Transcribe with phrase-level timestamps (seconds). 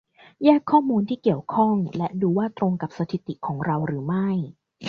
[0.43, 4.29] แยกข้อมูลที่เกี่ยวข้องและดูว่าตรงกับสถิติของเราหรือไม่